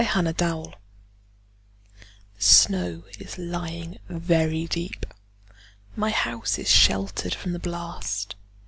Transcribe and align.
Convention 0.03 0.35
THE 0.71 0.73
SNOW 2.39 3.03
is 3.19 3.37
lying 3.37 3.99
very 4.09 4.65
deep.My 4.65 6.09
house 6.09 6.57
is 6.57 6.71
sheltered 6.71 7.35
from 7.35 7.53
the 7.53 7.59
blast. 7.59 8.33